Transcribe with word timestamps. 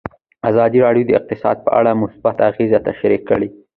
ازادي 0.49 0.79
راډیو 0.85 1.07
د 1.07 1.11
اقتصاد 1.19 1.57
په 1.65 1.71
اړه 1.79 1.91
مثبت 2.03 2.37
اغېزې 2.49 2.79
تشریح 2.87 3.21
کړي. 3.29 3.49